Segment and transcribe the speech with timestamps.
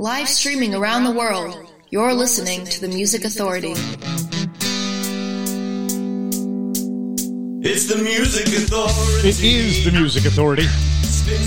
[0.00, 3.74] Live streaming around the world, you're listening to the Music Authority.
[7.62, 9.28] It's the Music Authority.
[9.28, 10.66] It is the Music Authority.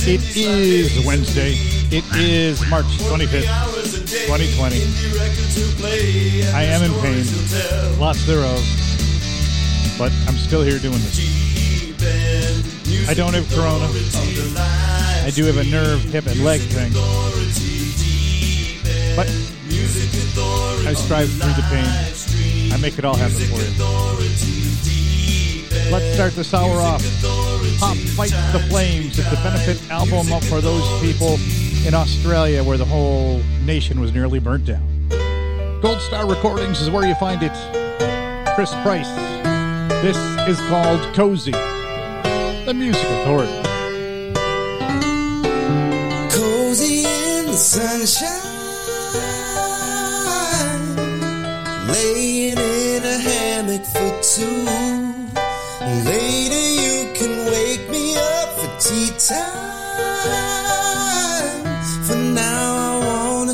[0.10, 1.56] It is Wednesday.
[1.92, 3.44] It is March 25th,
[4.28, 4.82] 2020.
[6.54, 7.26] I am in pain,
[8.00, 8.64] lots thereof,
[10.00, 11.20] but I'm still here doing this.
[13.10, 13.90] I don't have corona.
[15.26, 16.94] I do have a nerve, hip, and leg thing.
[19.18, 19.28] But
[20.86, 22.72] I strive through the pain.
[22.72, 23.72] I make it all happen for you.
[25.92, 27.02] Let's start this hour off.
[27.80, 29.18] Pop Fight the Flames.
[29.18, 31.40] It's a benefit album for those people
[31.88, 35.10] in Australia where the whole nation was nearly burnt down.
[35.82, 37.54] Gold Star Recordings is where you find it.
[38.54, 39.10] Chris Price.
[40.04, 41.54] This is called Cozy.
[41.54, 43.64] The Music Authority.
[46.30, 48.57] Cozy in the sunshine.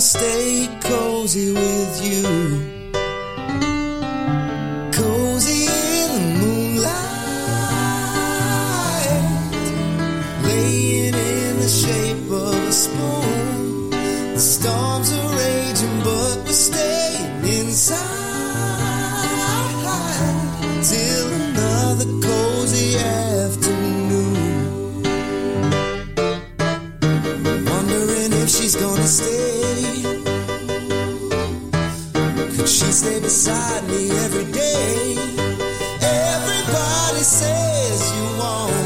[0.03, 2.62] Stay cozy with you.
[33.43, 35.17] Beside me every day?
[35.99, 38.82] Everybody says you won't,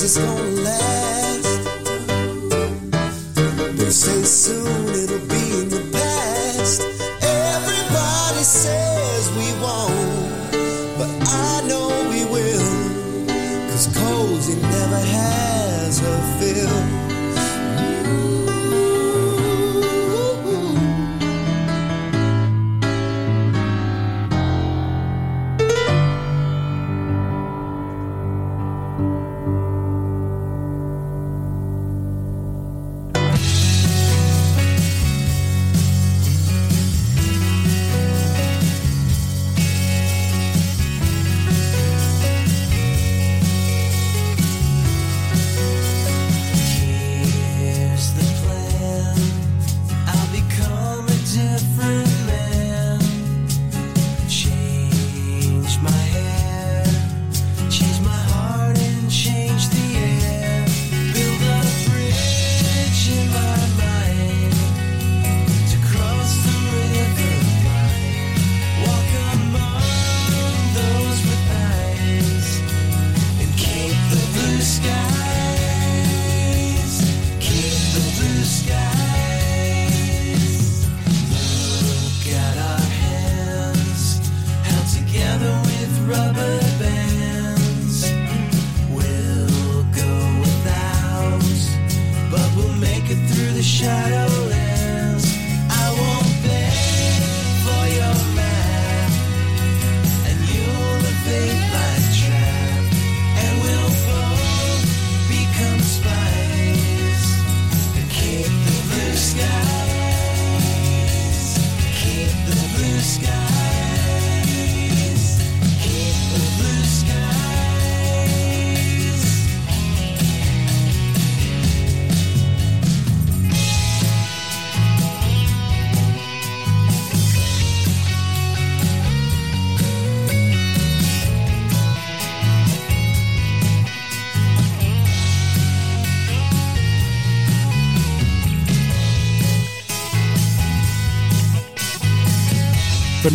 [0.00, 0.49] Francisco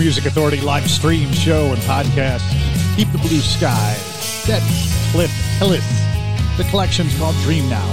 [0.06, 2.44] Music Authority live stream show and podcast,
[2.96, 3.98] Keep the Blue Sky.
[4.46, 5.84] That's Cliff Hillis.
[6.58, 7.84] The collection's called Dream Now.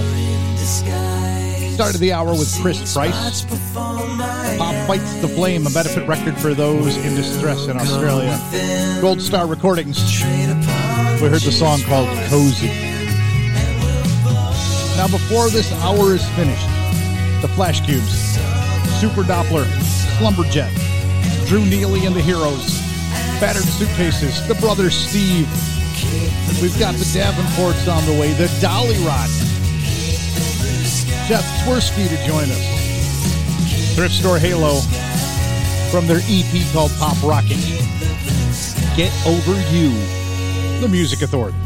[1.72, 3.46] Started the hour with Chris Price.
[3.72, 8.38] Pop Fights the Flame, a benefit record for those in distress in Australia.
[9.00, 9.96] Gold Star Recordings.
[10.22, 12.68] We heard the song called Cozy.
[14.98, 16.68] Now, before this hour is finished,
[17.40, 18.36] the Flashcubes,
[19.00, 19.64] Super Doppler,
[20.18, 20.81] Slumberjet,
[21.46, 22.80] Drew Neely and the Heroes,
[23.40, 25.48] Battered Suitcases, The Brother Steve.
[26.60, 29.28] We've got the Davenports on the way, the Dolly Rod.
[31.28, 33.94] Seth Swirsky to join us.
[33.94, 34.80] Thrift Store Halo
[35.90, 37.58] from their EP called Pop Rocket.
[38.96, 39.90] Get Over You,
[40.80, 41.58] the Music Authority.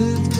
[0.00, 0.39] with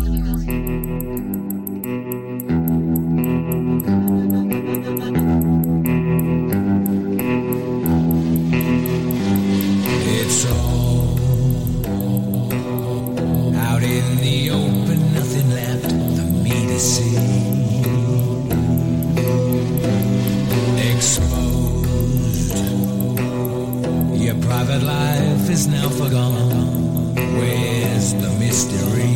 [28.19, 29.15] The mystery?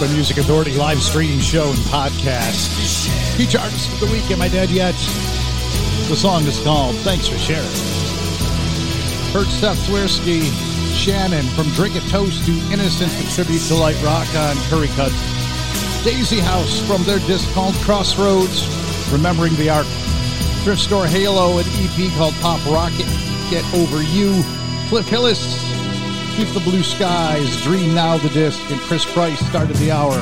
[0.00, 3.08] The Music Authority live stream show and podcast.
[3.36, 4.30] Feature artist of the week.
[4.30, 4.94] Am I dead yet?
[6.06, 7.66] The song is called Thanks for Sharing.
[9.34, 10.44] Heard Seth Swirsky,
[10.94, 15.10] Shannon from Drink a Toast to Innocent, a tribute to Light Rock on Curry Cut.
[16.04, 18.68] Daisy House from their disc called Crossroads,
[19.10, 19.86] Remembering the Ark.
[20.62, 23.08] Thrift Store Halo, an EP called Pop Rocket,
[23.50, 24.44] Get Over You.
[24.88, 25.67] Cliff Hillis,
[26.38, 30.14] Keep the Blue Skies, Dream Now the disc, and Chris Price started the hour.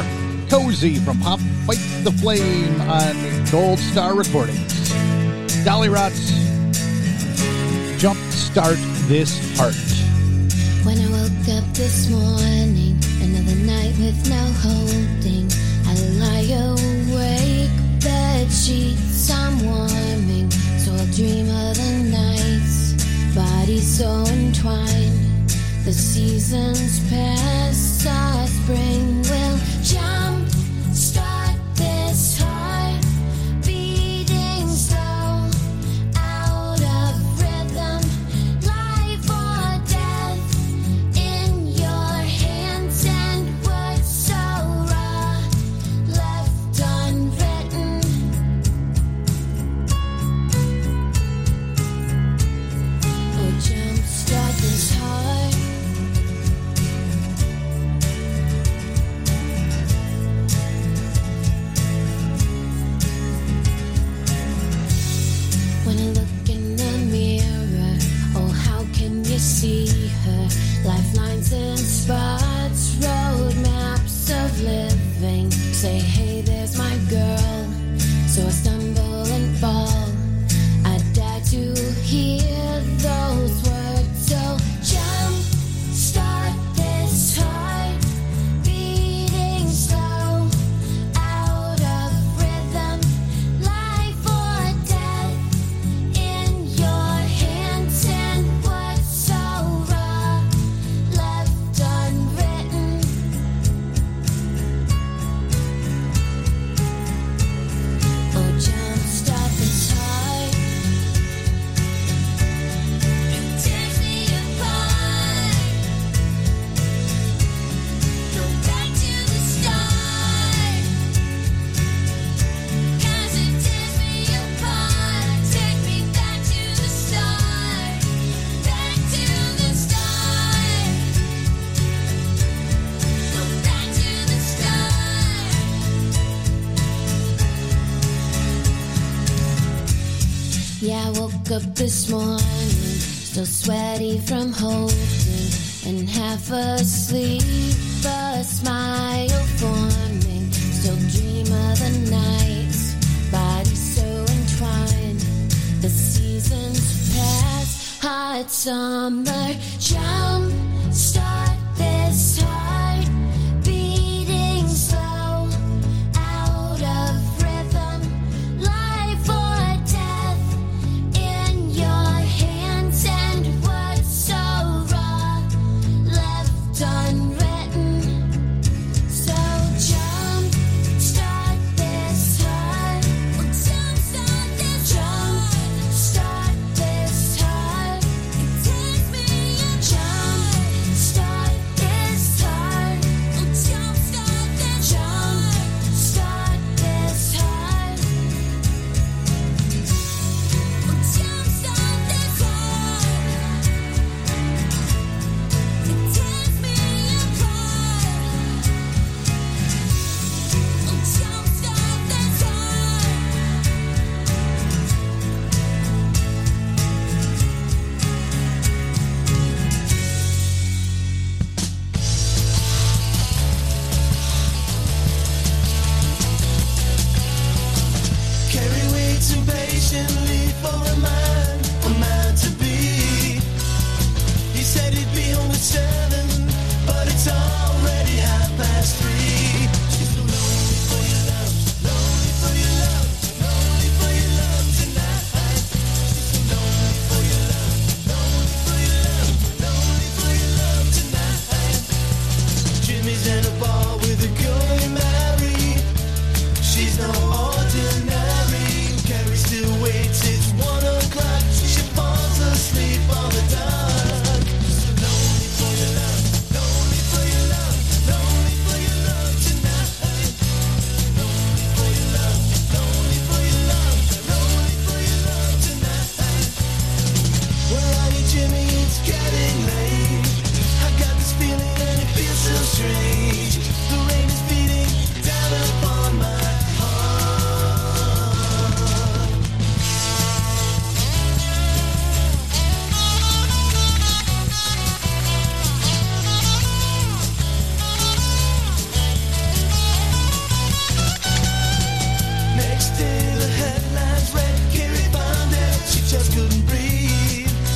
[0.49, 4.73] Cozy from Pop Fight the Flame on Gold Star Recordings.
[5.63, 6.33] Dollyrots,
[7.99, 9.75] Jump Start This Heart.
[10.87, 15.53] When I woke up this morning, another night with no holding.
[15.85, 23.35] I lie awake, bed sheets I'm warming, so I'll dream of the nights.
[23.35, 25.26] Bodies so entwined,
[25.87, 28.05] the seasons pass.
[28.05, 30.36] Our spring will jump,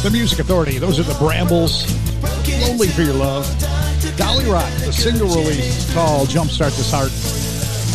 [0.03, 0.79] The Music Authority.
[0.79, 1.85] Those are the Brambles.
[2.67, 3.45] Lonely for Your Love.
[4.17, 7.13] Dolly Rock, the single release called Jumpstart This Heart.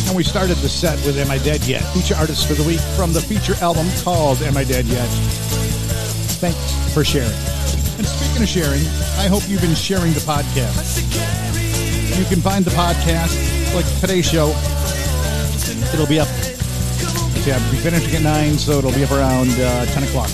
[0.06, 1.82] And we started the set with Am I Dead Yet?
[1.92, 5.08] Feature artist for the week from the feature album called Am I Dead Yet?
[6.38, 7.26] Thanks for sharing.
[7.98, 8.86] And speaking of sharing,
[9.18, 11.02] I hope you've been sharing the podcast.
[12.16, 13.34] You can find the podcast,
[13.74, 14.54] like today's show.
[15.92, 16.28] It'll be up.
[17.42, 20.30] Yeah, we'll be finishing at 9, so it'll be up around uh, 10 o'clock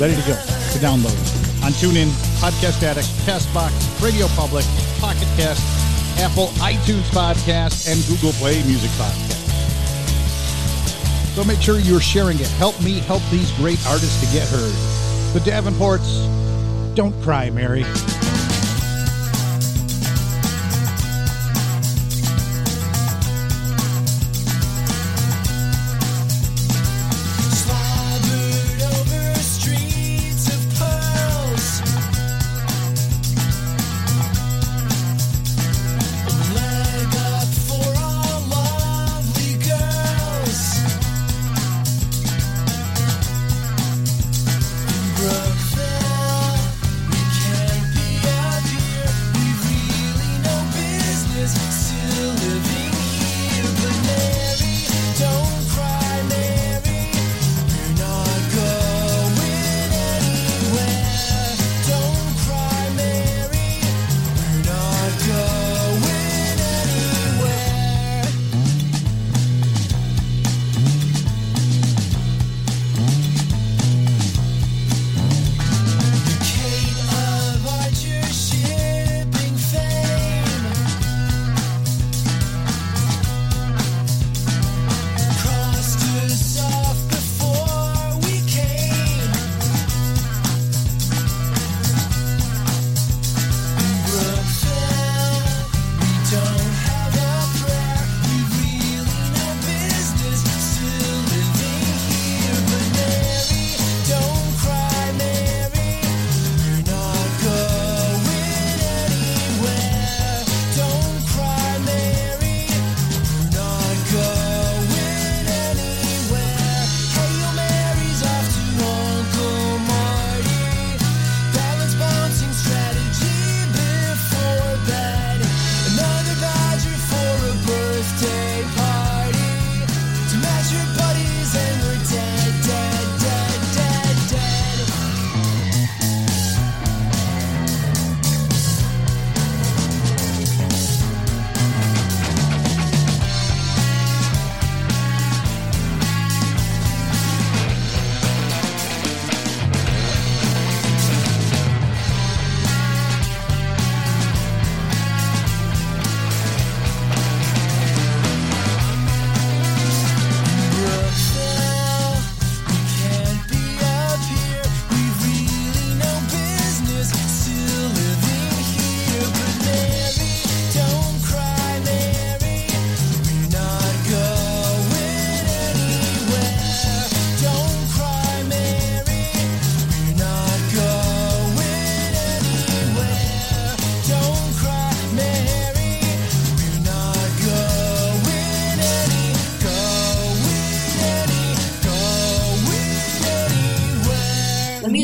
[0.00, 1.16] ready to go to download
[1.64, 4.64] on TuneIn, Podcast Addict, Castbox, Radio Public,
[5.00, 5.62] Pocket Cast,
[6.20, 9.44] Apple iTunes Podcast, and Google Play Music Podcast.
[11.34, 12.48] So make sure you're sharing it.
[12.58, 14.72] Help me help these great artists to get heard.
[15.32, 16.26] The Davenports,
[16.94, 17.84] don't cry, Mary.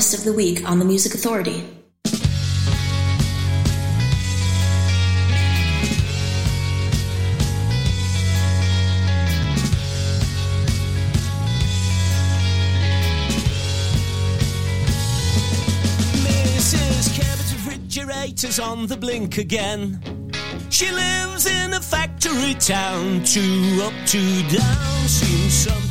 [0.00, 1.62] Artist of the week on the Music Authority.
[18.62, 20.00] On the blink again.
[20.70, 25.08] She lives in a factory town, two up, two down.
[25.08, 25.89] Seems something's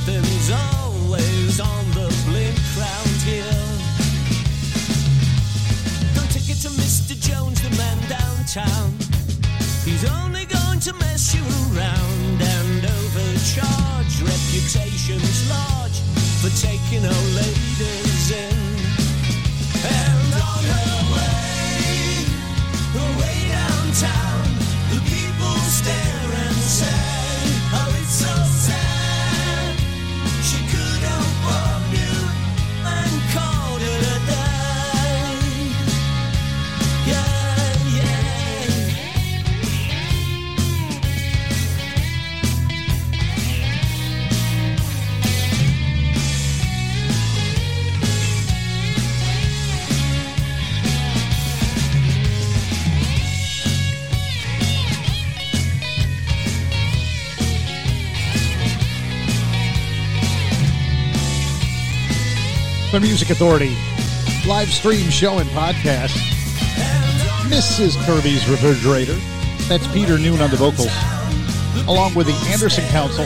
[62.99, 63.77] The Music Authority
[64.45, 66.17] live stream show and podcast.
[67.47, 67.95] Mrs.
[68.05, 69.15] Kirby's Refrigerator.
[69.69, 70.91] That's Peter Noone on the vocals,
[71.87, 73.23] along with the Anderson Council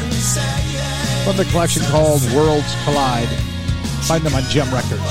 [1.25, 3.27] from the collection called Worlds Collide.
[4.05, 5.01] Find them on Jem Records.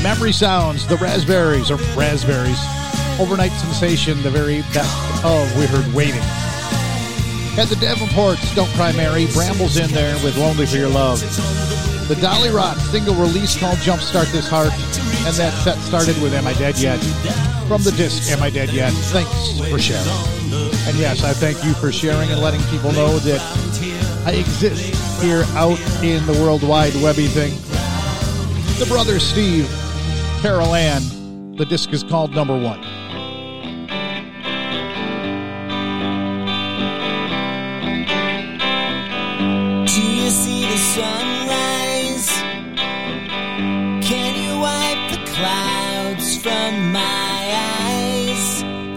[0.00, 2.60] Memory Sounds, The Raspberries, or Raspberries.
[3.18, 6.22] Overnight Sensation, the very best of We Heard Waiting.
[7.56, 11.20] Got the Davenports, Don't Cry Mary, Brambles in there with Lonely for Your Love.
[12.08, 14.72] The Dollyrots single release called Jumpstart This Heart,
[15.26, 16.98] and that set started with Am I Dead Yet?
[17.66, 18.92] From the disc Am I Dead Yet?
[18.92, 20.06] Thanks for sharing.
[20.86, 23.40] And yes, I thank you for sharing and letting people know that
[24.26, 27.54] I exist here out in the worldwide Webby thing.
[28.78, 29.66] The brothers Steve,
[30.42, 32.93] Carol Ann, the disc is called Number One.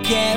[0.09, 0.36] Yeah.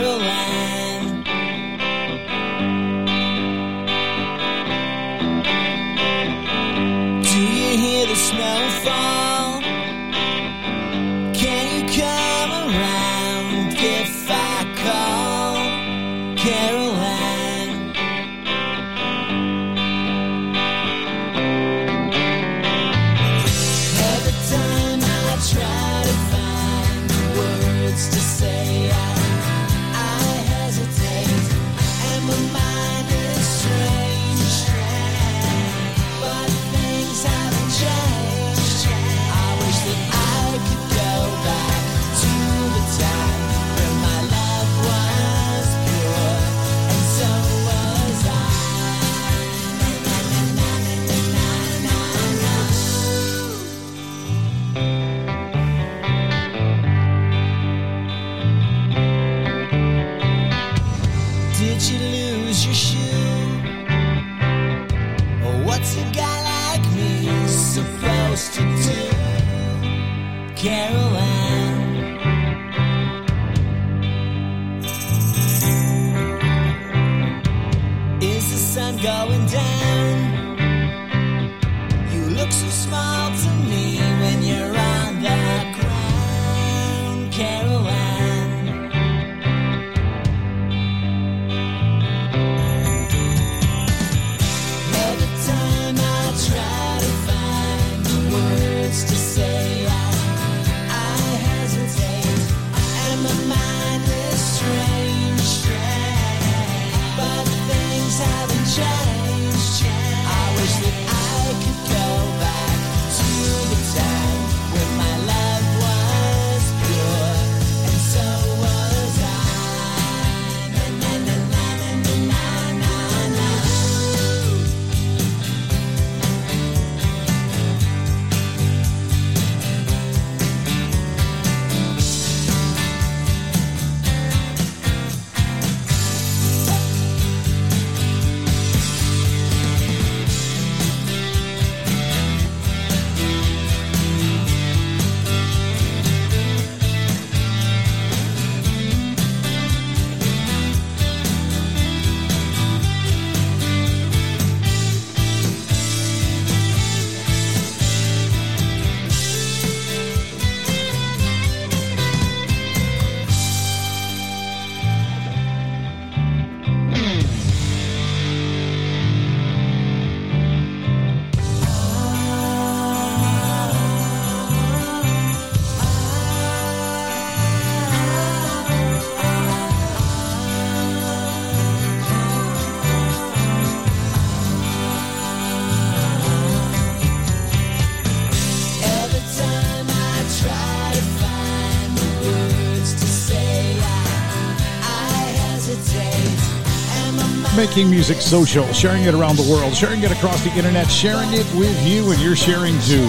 [197.66, 201.44] making music social, sharing it around the world, sharing it across the internet, sharing it
[201.54, 203.04] with you, and you're sharing too.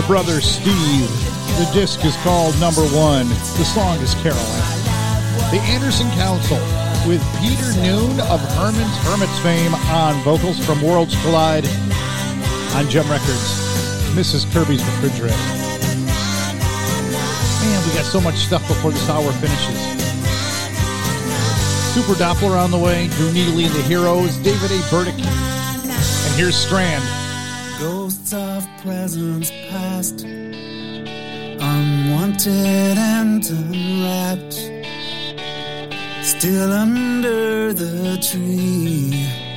[0.00, 1.10] The brothers Steve.
[1.60, 3.28] The disc is called Number One.
[3.60, 4.64] The song is Carolyn.
[5.52, 6.56] The Anderson Council
[7.06, 11.68] with Peter Noone of Herman's Hermits fame on vocals from Worlds Collide
[12.80, 13.60] on Jem Records.
[14.16, 14.50] Mrs.
[14.54, 15.36] Kirby's Refrigerator.
[17.60, 19.97] Man, we got so much stuff before this hour finishes.
[21.98, 24.80] Super Doppler on the way, Drew Neely and the Heroes, David A.
[24.88, 27.02] Burdick, and here's Strand.
[27.80, 30.20] Ghosts of presence past,
[31.60, 32.52] unwanted
[32.96, 34.54] and unwrapped,
[36.24, 39.47] still under the tree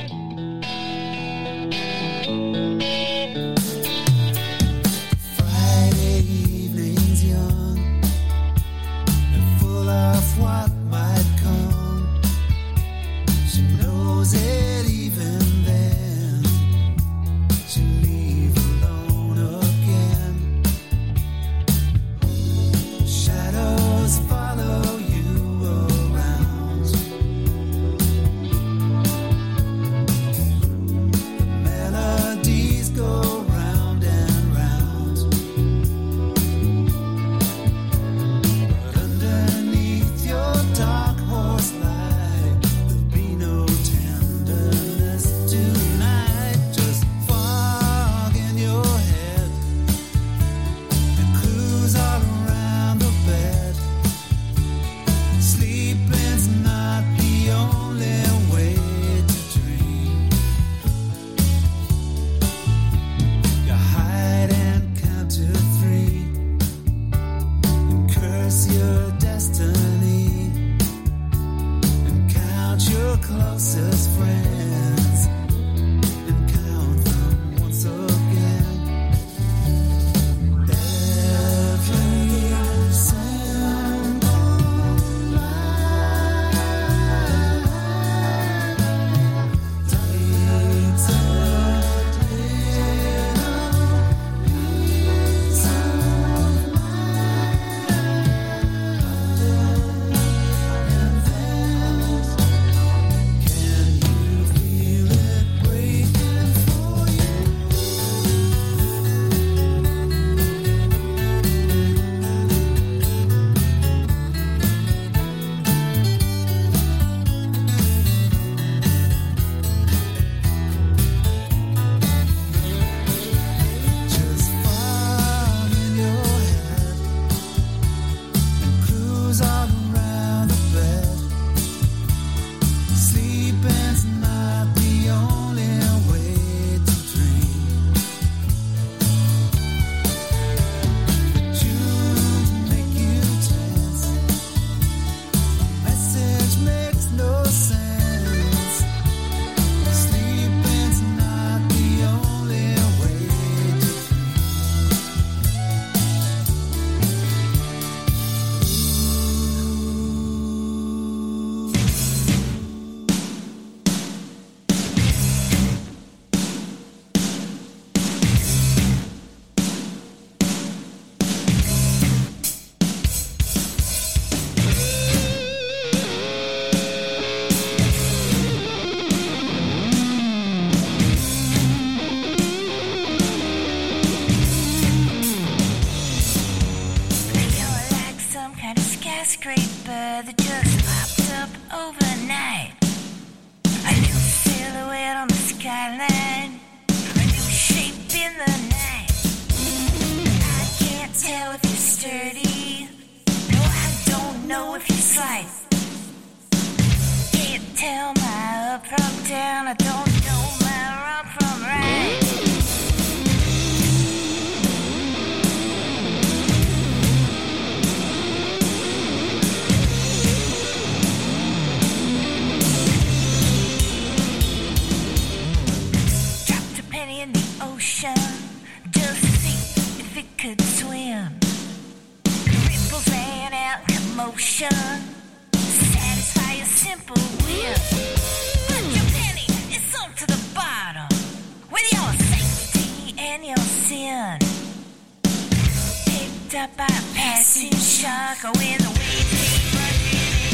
[248.04, 248.90] or when the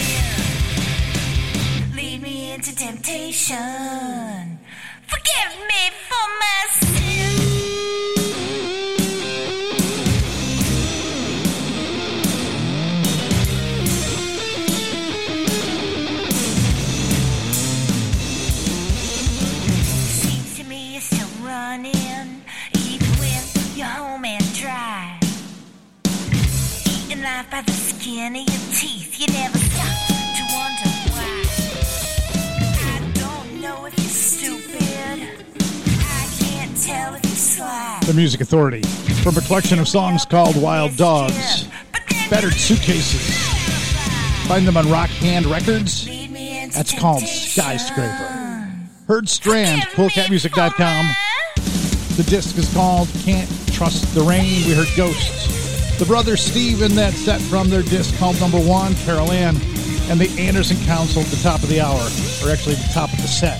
[0.05, 0.37] in.
[1.97, 4.59] Lead me into temptation.
[5.07, 7.48] Forgive me for my sin.
[27.39, 31.45] By the skin of your teeth, you never stop to wonder why.
[32.83, 35.47] I don't know if you're stupid.
[36.01, 38.01] I can't tell if you're sly.
[38.07, 38.83] The Music Authority
[39.23, 41.69] from a collection of songs called Wild Dogs.
[42.29, 43.39] Battered Suitcases.
[44.49, 46.07] Find them on Rock Hand Records.
[46.75, 48.69] That's called Skyscraper.
[49.07, 51.17] Heard Strand, koolkatmusik.com.
[52.17, 54.67] The disc is called Can't Trust the Rain.
[54.67, 55.48] We heard Ghosts.
[55.99, 59.57] The brothers Steve in that set from their disc called Number One, Carol Ann,
[60.09, 63.21] and the Anderson Council at the top of the hour, or actually the top of
[63.21, 63.59] the set.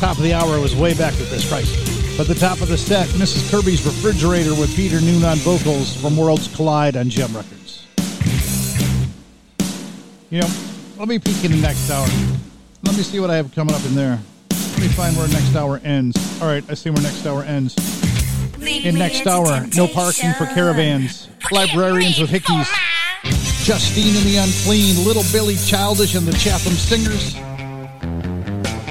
[0.00, 1.70] Top of the hour was way back at this price.
[2.16, 3.48] But the top of the set, Mrs.
[3.52, 7.86] Kirby's Refrigerator with Peter Noone on vocals from Worlds Collide on Jem Records.
[10.28, 10.50] You know,
[10.98, 12.08] let me peek in the next hour.
[12.82, 14.18] Let me see what I have coming up in there.
[14.50, 16.16] Let me find where next hour ends.
[16.42, 18.01] All right, I see where next hour ends.
[18.64, 21.28] In next hour, no parking for caravans.
[21.50, 22.68] Librarians with hickeys.
[23.64, 25.04] Justine and the Unclean.
[25.04, 27.34] Little Billy Childish and the Chatham Singers.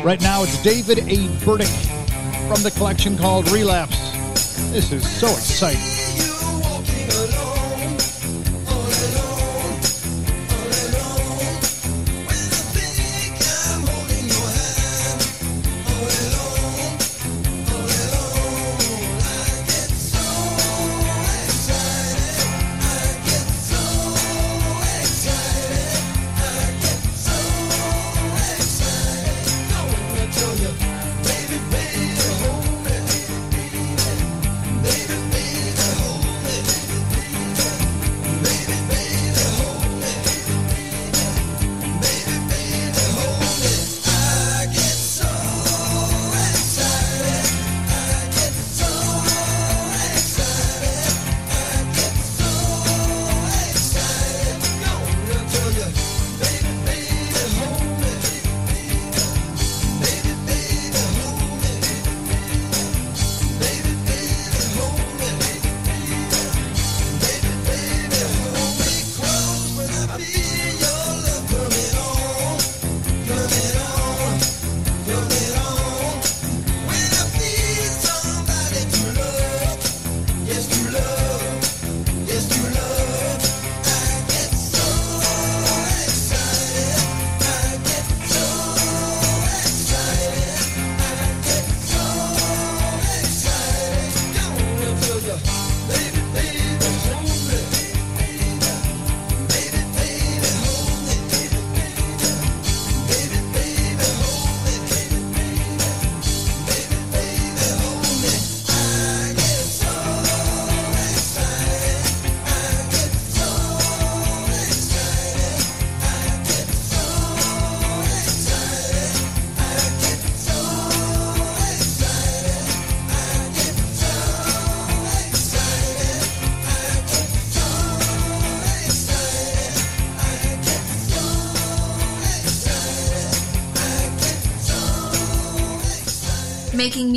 [0.03, 1.27] Right now, it's David A.
[1.45, 1.67] Burdick
[2.47, 4.11] from the collection called Relapse.
[4.71, 6.10] This is so exciting.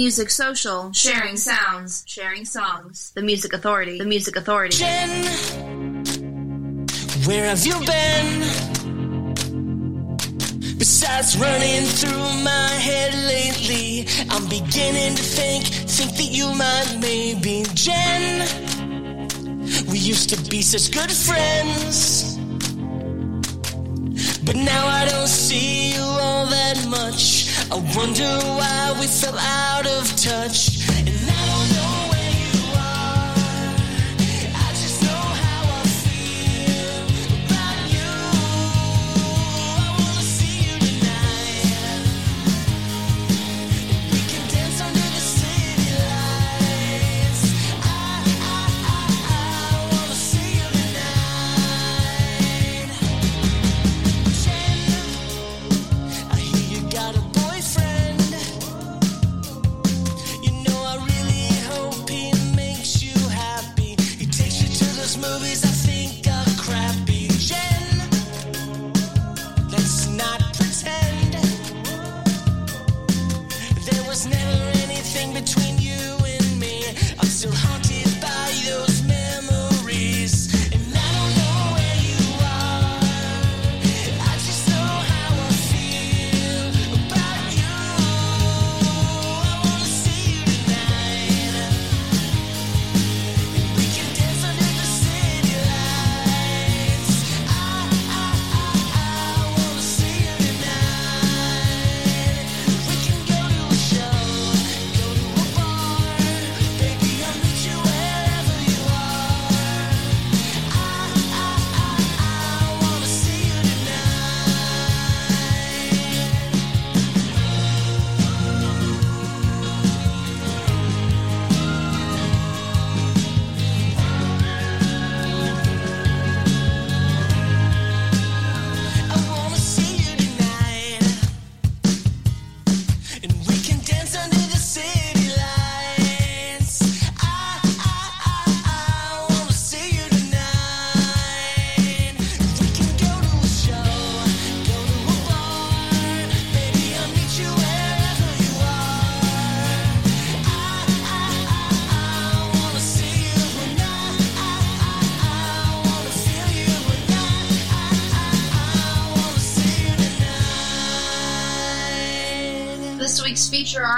[0.05, 3.11] Music Social, sharing sounds, sharing songs.
[3.14, 4.76] The Music Authority, The Music Authority.
[4.76, 5.24] Jen,
[7.24, 8.40] where have you been?
[10.76, 17.64] Besides running through my head lately, I'm beginning to think, think that you might maybe.
[17.72, 18.46] Jen,
[19.90, 22.36] we used to be such good friends,
[24.44, 27.43] but now I don't see you all that much.
[27.70, 30.88] I wonder why we fell out of touch.
[30.98, 31.93] And I don't know.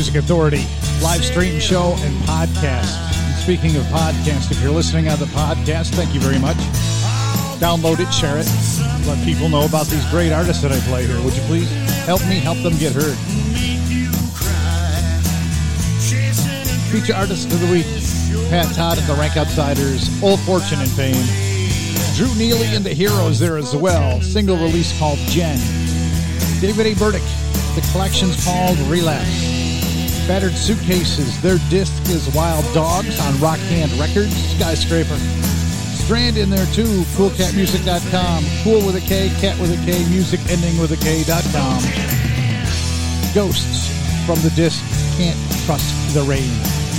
[0.00, 0.64] Music Authority
[1.02, 2.96] live stream show and podcast.
[3.12, 6.56] And speaking of podcast, if you're listening on the podcast, thank you very much.
[7.60, 8.48] Download it, share it,
[9.06, 11.20] let people know about these great artists that I play here.
[11.20, 11.70] Would you please
[12.06, 13.14] help me help them get heard?
[16.88, 17.84] Feature artist of the week:
[18.48, 21.28] Pat Todd and the Rank Outsiders, Old Fortune and Fame.
[22.16, 24.18] Drew Neely and the Heroes there as well.
[24.22, 25.58] Single release called Jen.
[26.62, 26.94] David A.
[26.94, 27.28] Burdick.
[27.74, 29.49] The collection's called Relapse.
[30.26, 31.40] Battered Suitcases.
[31.42, 34.34] Their disc is Wild Dogs on Rock Hand Records.
[34.54, 35.16] Skyscraper.
[36.04, 37.02] Strand in there too.
[37.14, 38.44] KoolKatMusik.com.
[38.62, 41.82] Cool with a K, cat with a K, music ending with a K.com.
[43.34, 43.88] Ghosts
[44.26, 44.82] from the disc
[45.16, 46.50] Can't Trust the Rain.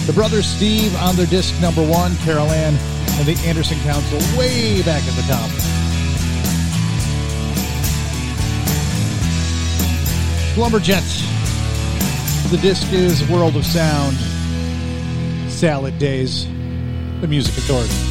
[0.06, 2.76] The brothers Steve on their disc number one, Carol Ann,
[3.20, 5.50] and the Anderson Council way back at the top.
[10.56, 11.31] Lumberjets.
[12.52, 14.18] The disc is World of Sound.
[15.50, 16.46] Salad Days.
[17.22, 18.11] The Music Authority.